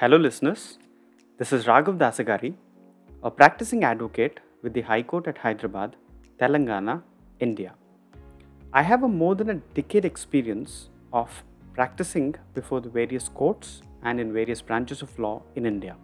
[0.00, 0.78] Hello, listeners.
[1.38, 2.54] This is Raghav Dasagari,
[3.24, 5.96] a practicing advocate with the High Court at Hyderabad,
[6.40, 7.02] Telangana,
[7.40, 7.74] India.
[8.72, 11.42] I have a more than a decade experience of
[11.74, 15.96] practicing before the various courts and in various branches of law in India.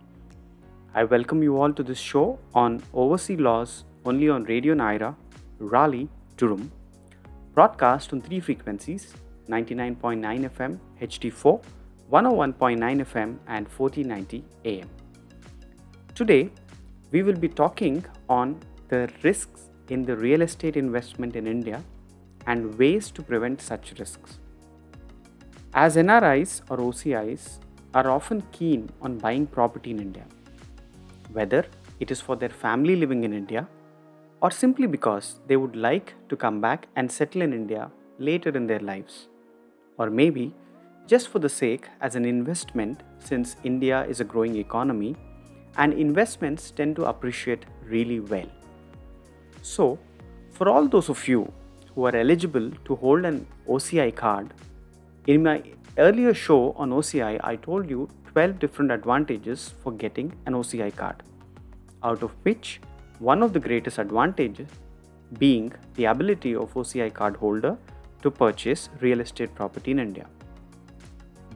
[0.92, 5.14] I welcome you all to this show on overseas laws only on Radio Nyra,
[5.60, 6.72] Raleigh, Durham,
[7.52, 9.14] broadcast on three frequencies
[9.48, 11.62] 99.9 FM HD4,
[12.10, 14.88] 101.9 FM, and 1490 AM.
[16.14, 16.50] Today,
[17.10, 21.82] we will be talking on the risks in the real estate investment in India
[22.46, 24.38] and ways to prevent such risks.
[25.72, 27.58] As NRIs or OCIs
[27.94, 30.24] are often keen on buying property in India,
[31.32, 31.64] whether
[32.00, 33.66] it is for their family living in India
[34.40, 38.66] or simply because they would like to come back and settle in India later in
[38.66, 39.28] their lives,
[39.98, 40.54] or maybe
[41.06, 45.16] just for the sake as an investment since India is a growing economy
[45.76, 48.46] and investments tend to appreciate really well.
[49.62, 49.98] So,
[50.52, 51.52] for all those of you
[51.94, 54.54] who are eligible to hold an OCI card,
[55.26, 55.62] in my
[55.98, 61.22] earlier show on OCI, I told you 12 different advantages for getting an OCI card,
[62.02, 62.80] out of which
[63.18, 64.68] one of the greatest advantages
[65.38, 67.76] being the ability of OCI card holder
[68.22, 70.26] to purchase real estate property in India.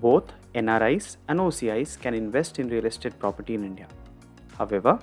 [0.00, 3.88] Both NRIs and OCIs can invest in real estate property in India.
[4.56, 4.98] However,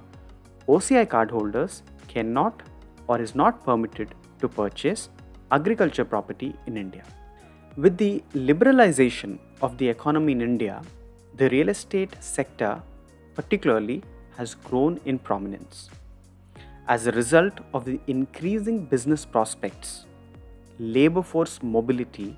[0.68, 2.64] OCI cardholders cannot
[3.08, 5.10] or is not permitted to purchase
[5.52, 7.04] agriculture property in India.
[7.78, 10.82] With the liberalization of the economy in India,
[11.36, 12.82] the real estate sector
[13.34, 14.02] particularly
[14.38, 15.90] has grown in prominence.
[16.88, 20.06] As a result of the increasing business prospects,
[20.80, 22.38] labor force mobility,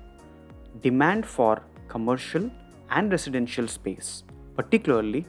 [0.82, 2.50] demand for commercial
[2.90, 4.22] and residential space,
[4.56, 5.26] particularly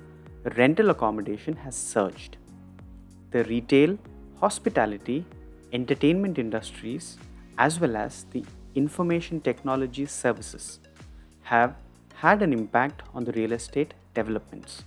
[0.55, 2.37] rental accommodation, has surged.
[3.31, 3.97] The retail,
[4.39, 5.25] hospitality,
[5.73, 7.17] entertainment industries,
[7.57, 8.43] as well as the
[8.75, 10.79] information technology services
[11.41, 11.75] have
[12.13, 14.83] had an impact on the real estate developments.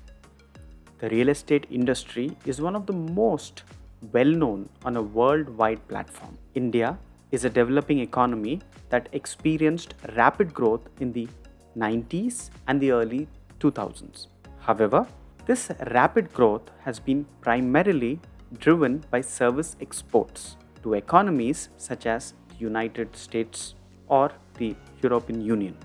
[0.98, 3.64] The real estate industry is one of the most
[4.12, 6.38] well known on a worldwide platform.
[6.54, 6.98] India
[7.30, 11.28] is a developing economy that experienced rapid growth in the
[11.76, 13.28] 90s and the early
[13.60, 14.26] 2000s.
[14.58, 15.06] However,
[15.46, 18.20] this rapid growth has been primarily
[18.58, 23.74] driven by service exports to economies such as the United States
[24.08, 25.76] or the European Union.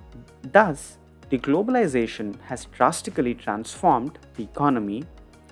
[0.52, 0.98] Thus,
[1.30, 5.04] the globalization has drastically transformed the economy,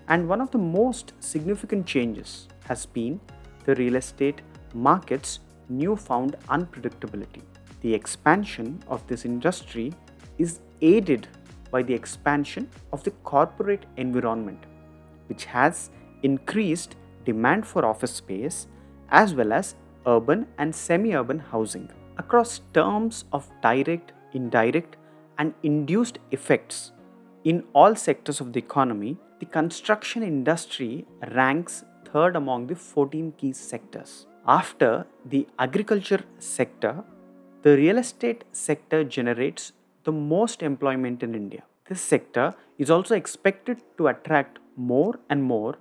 [0.08, 3.20] and one of the most significant changes has been
[3.66, 4.42] the real estate
[4.74, 7.42] market's newfound unpredictability.
[7.82, 9.94] The expansion of this industry
[10.38, 11.28] is aided
[11.72, 14.66] by the expansion of the corporate environment,
[15.28, 15.90] which has
[16.24, 18.68] increased demand for office space
[19.10, 19.76] as well as
[20.08, 21.90] urban and semi urban housing.
[22.18, 24.96] Across terms of direct, indirect,
[25.38, 26.92] and induced effects
[27.44, 33.54] in all sectors of the economy, the construction industry ranks third among the 14 key
[33.54, 34.26] sectors.
[34.48, 37.04] After the agriculture sector,
[37.62, 39.74] the real estate sector generates
[40.06, 41.64] the most employment in India.
[41.90, 45.78] This sector is also expected to attract more and more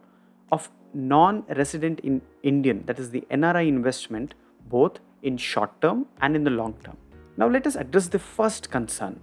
[0.51, 4.35] of non resident in Indian, that is the NRI investment,
[4.69, 6.97] both in short term and in the long term.
[7.37, 9.19] Now, let us address the first concern.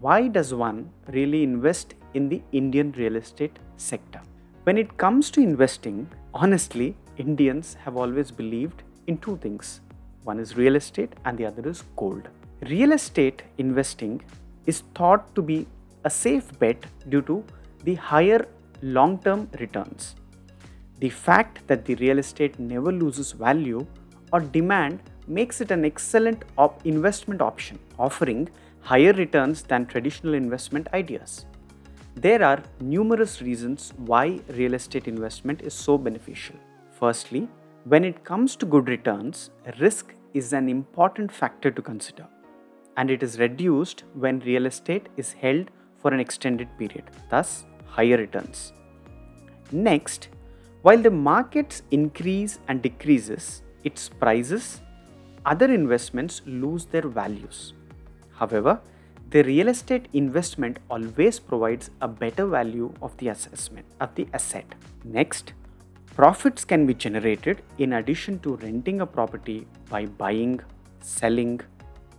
[0.00, 4.20] Why does one really invest in the Indian real estate sector?
[4.64, 9.80] When it comes to investing, honestly, Indians have always believed in two things
[10.24, 12.28] one is real estate, and the other is gold.
[12.62, 14.20] Real estate investing
[14.66, 15.66] is thought to be
[16.04, 17.44] a safe bet due to
[17.84, 18.48] the higher
[18.82, 20.16] long term returns.
[20.98, 23.86] The fact that the real estate never loses value
[24.32, 28.48] or demand makes it an excellent op- investment option, offering
[28.80, 31.46] higher returns than traditional investment ideas.
[32.16, 36.56] There are numerous reasons why real estate investment is so beneficial.
[36.98, 37.48] Firstly,
[37.84, 42.26] when it comes to good returns, risk is an important factor to consider,
[42.98, 48.16] and it is reduced when real estate is held for an extended period, thus, higher
[48.16, 48.72] returns.
[49.70, 50.28] Next,
[50.82, 54.80] while the markets increase and decreases its prices,
[55.46, 57.72] other investments lose their values.
[58.32, 58.80] However,
[59.30, 64.74] the real estate investment always provides a better value of the assessment of the asset.
[65.04, 65.52] Next,
[66.16, 70.60] profits can be generated in addition to renting a property by buying,
[71.00, 71.60] selling,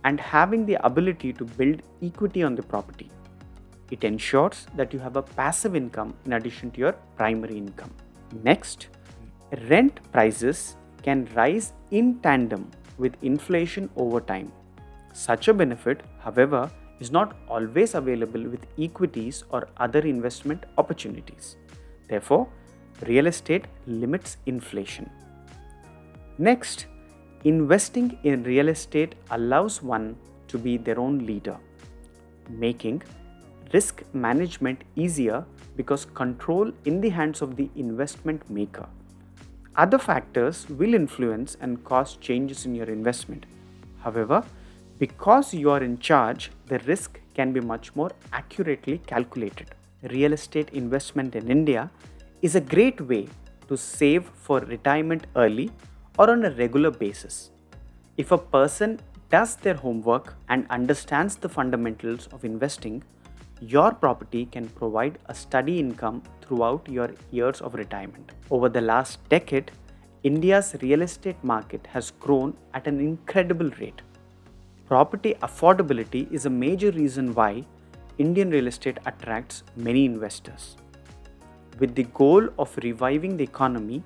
[0.04, 3.10] and having the ability to build equity on the property.
[3.90, 7.90] It ensures that you have a passive income in addition to your primary income.
[8.44, 8.88] Next,
[9.68, 14.52] rent prices can rise in tandem with inflation over time.
[15.12, 16.70] Such a benefit, however,
[17.00, 21.56] is not always available with equities or other investment opportunities.
[22.08, 22.48] Therefore,
[23.06, 25.10] real estate limits inflation.
[26.38, 26.86] Next,
[27.44, 30.16] investing in real estate allows one
[30.48, 31.56] to be their own leader,
[32.48, 33.02] making
[33.72, 35.44] risk management easier
[35.76, 38.86] because control in the hands of the investment maker.
[39.76, 43.46] Other factors will influence and cause changes in your investment.
[44.00, 44.44] However,
[44.98, 49.74] because you are in charge, the risk can be much more accurately calculated.
[50.10, 51.90] Real estate investment in India
[52.42, 53.28] is a great way
[53.68, 55.70] to save for retirement early
[56.20, 57.50] or on a regular basis.
[58.18, 59.00] If a person
[59.30, 63.02] does their homework and understands the fundamentals of investing,
[63.62, 68.32] your property can provide a steady income throughout your years of retirement.
[68.50, 69.70] Over the last decade,
[70.22, 74.02] India's real estate market has grown at an incredible rate.
[74.86, 77.64] Property affordability is a major reason why
[78.18, 80.76] Indian real estate attracts many investors.
[81.78, 84.02] With the goal of reviving the economy,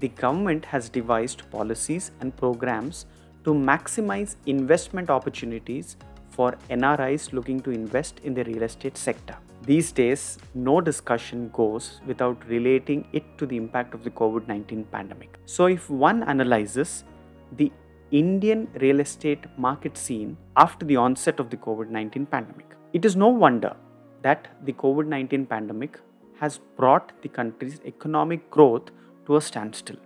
[0.00, 3.06] the government has devised policies and programs
[3.44, 5.96] to maximize investment opportunities
[6.30, 9.36] for NRIs looking to invest in the real estate sector.
[9.62, 14.84] These days, no discussion goes without relating it to the impact of the COVID 19
[14.84, 15.38] pandemic.
[15.46, 17.04] So, if one analyzes
[17.52, 17.72] the
[18.10, 23.16] Indian real estate market scene after the onset of the COVID 19 pandemic, it is
[23.16, 23.74] no wonder
[24.22, 25.98] that the COVID 19 pandemic
[26.40, 28.90] has brought the country's economic growth
[29.26, 29.96] to a standstill.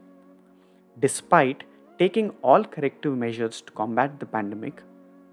[1.00, 1.65] Despite
[1.99, 4.82] taking all corrective measures to combat the pandemic,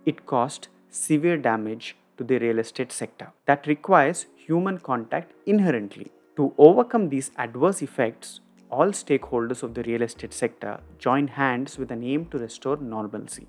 [0.06, 6.12] it caused severe damage to the real estate sector that requires human contact inherently.
[6.38, 8.40] To overcome these adverse effects,
[8.70, 13.48] all stakeholders of the real estate sector join hands with an aim to restore normalcy.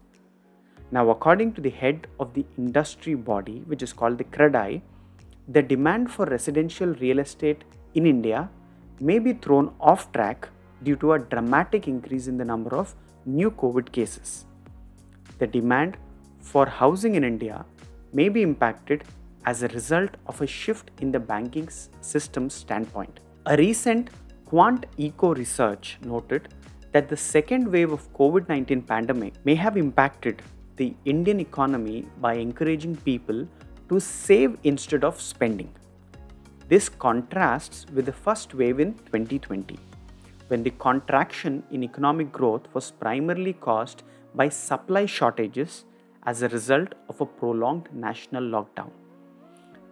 [0.90, 4.82] Now, according to the head of the industry body, which is called the CREDAI,
[5.48, 8.48] the demand for residential real estate in India
[9.00, 10.48] may be thrown off track
[10.82, 12.94] due to a dramatic increase in the number of
[13.24, 14.46] new COVID cases.
[15.38, 15.96] The demand
[16.40, 17.64] for housing in India
[18.12, 19.04] may be impacted
[19.44, 21.68] as a result of a shift in the banking
[22.00, 23.20] system standpoint.
[23.46, 24.10] A recent
[24.44, 26.48] Quant Eco research noted
[26.92, 30.42] that the second wave of COVID 19 pandemic may have impacted
[30.76, 33.46] the Indian economy by encouraging people
[33.88, 35.72] to save instead of spending.
[36.68, 39.78] This contrasts with the first wave in 2020,
[40.48, 44.02] when the contraction in economic growth was primarily caused
[44.34, 45.84] by supply shortages
[46.24, 48.90] as a result of a prolonged national lockdown.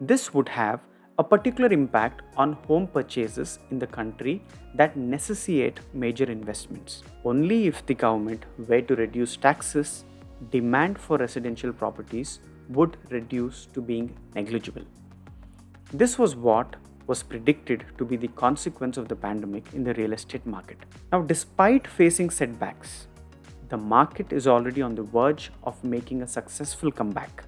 [0.00, 0.80] This would have
[1.16, 4.42] a particular impact on home purchases in the country
[4.74, 7.04] that necessitate major investments.
[7.24, 10.04] Only if the government were to reduce taxes,
[10.50, 14.82] demand for residential properties would reduce to being negligible.
[15.96, 16.74] This was what
[17.06, 20.78] was predicted to be the consequence of the pandemic in the real estate market.
[21.12, 23.06] Now, despite facing setbacks,
[23.68, 27.44] the market is already on the verge of making a successful comeback.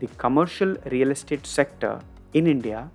[0.00, 2.00] The commercial real estate sector
[2.32, 2.90] in India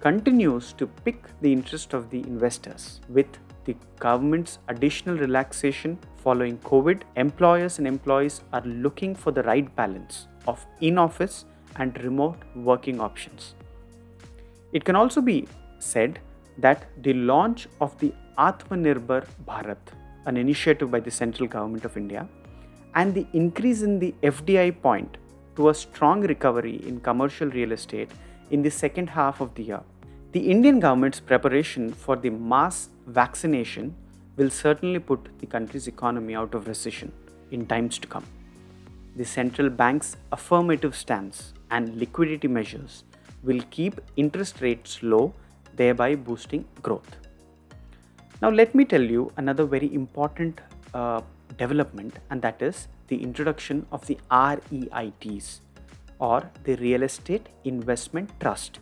[0.00, 7.00] continues to pick the interest of the investors with the government's additional relaxation following COVID,
[7.16, 13.00] employers and employees are looking for the right balance of in office and remote working
[13.00, 13.54] options.
[14.76, 16.18] It can also be said
[16.58, 19.84] that the launch of the Atmanirbhar Bharat,
[20.26, 22.28] an initiative by the central government of India,
[22.94, 25.16] and the increase in the FDI point
[25.56, 28.10] to a strong recovery in commercial real estate
[28.50, 29.82] in the second half of the year.
[30.32, 33.94] The Indian government's preparation for the mass vaccination
[34.36, 37.12] will certainly put the country's economy out of recession
[37.50, 38.26] in times to come
[39.16, 43.04] the central bank's affirmative stance and liquidity measures
[43.46, 45.32] will keep interest rates low,
[45.76, 47.16] thereby boosting growth.
[48.42, 50.60] Now, let me tell you another very important
[50.92, 51.22] uh,
[51.56, 55.60] development, and that is the introduction of the REITs
[56.18, 58.80] or the Real Estate Investment Trust.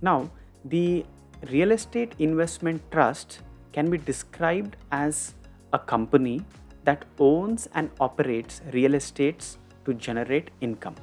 [0.00, 0.30] Now,
[0.64, 1.04] the
[1.50, 3.40] Real Estate Investment Trust
[3.72, 5.34] can be described as
[5.72, 6.40] a company
[6.84, 10.94] that owns and operates real estates to generate income.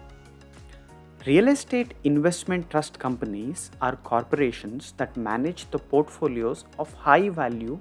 [1.28, 7.80] Real estate investment trust companies are corporations that manage the portfolios of high value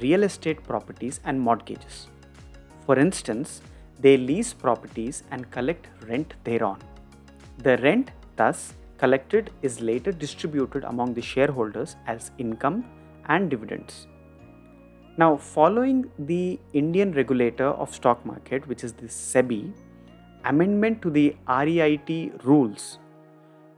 [0.00, 2.08] real estate properties and mortgages.
[2.86, 3.60] For instance,
[4.00, 6.78] they lease properties and collect rent thereon.
[7.58, 12.86] The rent thus collected is later distributed among the shareholders as income
[13.26, 14.06] and dividends.
[15.18, 19.74] Now, following the Indian regulator of stock market, which is the SEBI,
[20.48, 22.98] amendment to the REIT rules,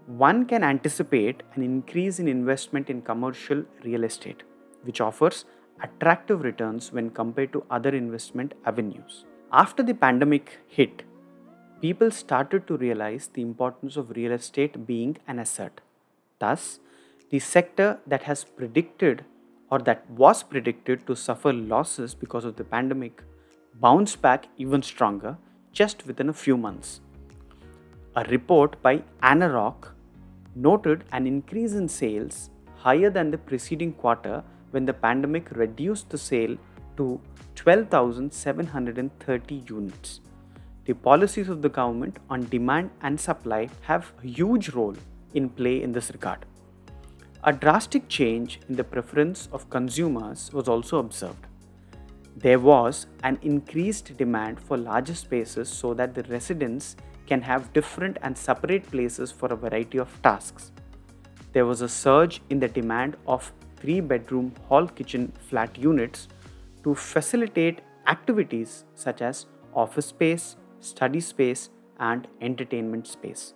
[0.07, 4.43] one can anticipate an increase in investment in commercial real estate,
[4.83, 5.45] which offers
[5.83, 9.25] attractive returns when compared to other investment avenues.
[9.53, 11.03] After the pandemic hit,
[11.81, 15.81] people started to realize the importance of real estate being an asset.
[16.39, 16.81] Thus,
[17.31, 19.25] the sector that has predicted
[19.71, 23.23] or that was predicted to suffer losses because of the pandemic
[23.75, 25.37] bounced back even stronger
[25.81, 27.01] just within a few months.
[28.17, 29.81] A report by Anarock
[30.55, 32.51] noted an increase in sales
[32.85, 34.43] higher than the preceding quarter
[34.73, 36.57] when the pandemic reduced the sale
[36.97, 37.21] to
[37.55, 40.21] 12,730 units.
[40.87, 44.97] The policies of the government on demand and supply have a huge role
[45.35, 46.45] in play in this regard.
[47.45, 51.48] A drastic change in the preference of consumers was also observed.
[52.41, 56.95] There was an increased demand for larger spaces so that the residents
[57.27, 60.71] can have different and separate places for a variety of tasks.
[61.53, 66.29] There was a surge in the demand of three bedroom hall kitchen flat units
[66.85, 73.55] to facilitate activities such as office space, study space, and entertainment space.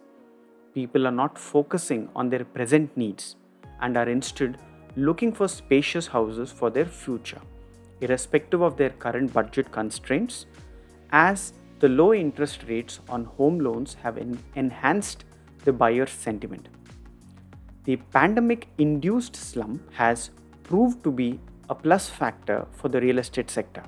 [0.74, 3.36] People are not focusing on their present needs
[3.80, 4.58] and are instead
[4.96, 7.40] looking for spacious houses for their future,
[8.02, 10.46] irrespective of their current budget constraints,
[11.10, 15.24] as the low interest rates on home loans have en- enhanced
[15.64, 16.68] the buyer's sentiment.
[17.84, 20.30] The pandemic induced slump has
[20.62, 23.82] proved to be a plus factor for the real estate sector.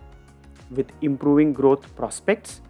[0.70, 2.60] With improving growth prospects,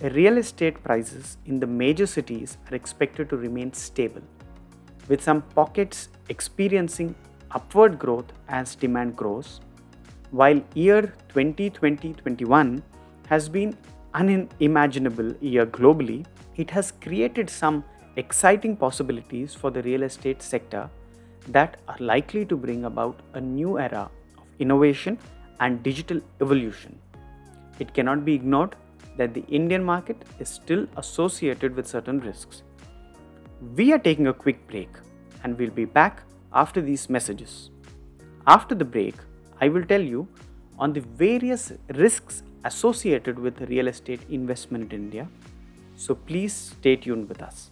[0.00, 4.22] real estate prices in the major cities are expected to remain stable,
[5.08, 7.14] with some pockets experiencing
[7.50, 9.60] upward growth as demand grows.
[10.30, 12.82] While year 2020-21
[13.26, 13.76] has been
[14.14, 17.82] unimaginable year globally, it has created some
[18.14, 20.88] exciting possibilities for the real estate sector
[21.48, 24.08] that are likely to bring about a new era
[24.38, 25.18] of innovation
[25.58, 26.96] and digital evolution.
[27.80, 28.76] It cannot be ignored
[29.16, 32.62] that the Indian market is still associated with certain risks.
[33.74, 34.90] We are taking a quick break
[35.42, 36.22] and we'll be back
[36.52, 37.70] after these messages.
[38.46, 39.16] After the break,
[39.60, 40.26] I will tell you
[40.78, 45.28] on the various risks associated with real estate investment in India.
[45.96, 47.69] So please stay tuned with us.